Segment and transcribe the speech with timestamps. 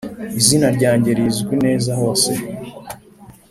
[0.39, 2.31] izina ryange rizwi neza hose.